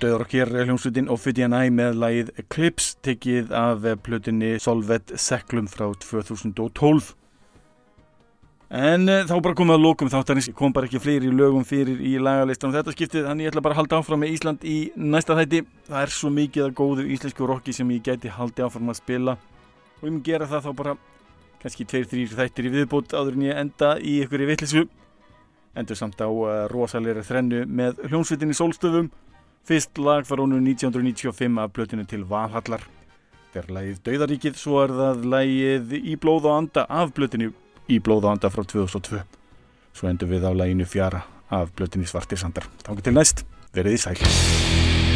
döður 0.01 0.23
og 0.25 0.31
kér 0.31 0.51
hljómsveitin 0.51 1.09
Ophidian 1.13 1.55
Eye 1.57 1.71
með 1.73 1.97
lagið 2.01 2.33
Eclipse 2.41 2.97
tekið 3.05 3.53
af 3.55 3.85
eh, 3.85 3.95
plötunni 3.99 4.51
Solvet 4.61 5.13
Seklum 5.19 5.69
frá 5.71 5.87
2012 6.03 7.13
En 8.67 9.07
uh, 9.07 9.21
þá 9.23 9.33
bara 9.39 9.55
komið 9.55 9.77
að 9.77 9.83
lokum 9.85 10.09
þáttarins, 10.11 10.49
kom 10.57 10.73
bara 10.75 10.89
ekki 10.89 10.99
fleiri 10.99 11.29
lögum 11.31 11.63
fyrir 11.63 12.01
í 12.03 12.17
lagalistan 12.19 12.73
þetta 12.75 12.91
skiptið, 12.91 13.29
þannig 13.29 13.47
ég 13.47 13.53
ætla 13.53 13.63
bara 13.63 13.77
að 13.77 13.79
halda 13.79 13.99
áfram 14.01 14.19
með 14.25 14.33
Ísland 14.35 14.65
í 14.67 14.77
næsta 14.99 15.37
þætti. 15.39 15.61
Það 15.87 16.01
er 16.01 16.13
svo 16.17 16.31
mikið 16.35 16.65
að 16.65 16.73
góðu 16.81 17.05
íslensku 17.15 17.47
rocki 17.47 17.75
sem 17.77 17.93
ég 17.95 18.03
gæti 18.03 18.33
haldi 18.35 18.65
áfram 18.65 18.91
að 18.91 18.99
spila. 18.99 19.37
Og 20.01 20.09
ég 20.09 20.11
mun 20.11 20.25
gera 20.27 20.49
það 20.51 20.67
þá 20.67 20.71
bara 20.81 20.97
kannski 21.61 21.87
tveir, 21.87 22.09
þrýr 22.11 22.35
þættir 22.41 22.67
í 22.67 22.73
viðbútt 22.75 23.15
áður 23.15 23.39
en 23.39 23.47
ég 23.47 23.61
enda 23.63 23.93
í 24.03 24.19
ykkur 24.25 24.43
í 24.43 24.49
vitlisu 24.51 24.83
endur 25.77 25.97
samt 25.99 26.19
á 26.21 26.27
uh, 26.27 26.65
rosalegri 26.71 27.23
þrennu 27.25 27.63
með 27.69 28.03
hljómsveitin 28.09 28.53
í 28.53 28.57
sólstöðum 28.57 29.09
fyrst 29.67 29.97
lag 29.99 30.27
var 30.29 30.41
honum 30.43 30.63
1995 30.63 31.59
af 31.61 31.73
blötinu 31.75 32.05
til 32.07 32.23
Valhallar. 32.27 32.83
Þetta 33.47 33.63
er 33.63 33.73
lagið 33.73 34.03
Dauðaríkið 34.05 34.59
svo 34.59 34.81
er 34.83 34.93
það 34.93 35.25
lagið 35.33 35.93
Í 35.97 36.15
blóð 36.19 36.49
og 36.49 36.57
anda 36.57 36.83
af 36.91 37.13
blötinu 37.15 37.53
Í 37.87 37.99
blóð 38.03 38.27
og 38.27 38.35
anda 38.35 38.51
frá 38.51 38.65
2002 38.67 39.23
svo 39.97 40.11
endur 40.11 40.29
við 40.29 40.45
á 40.45 40.51
laginu 40.53 40.85
Fjara 40.85 41.23
af 41.49 41.71
blötinu 41.73 42.05
Svartir 42.05 42.37
sandar. 42.37 42.67
Þá 42.85 43.01
til 43.01 43.17
næst, 43.17 43.45
verið 43.73 43.97
í 43.97 44.03
sæl 44.03 45.06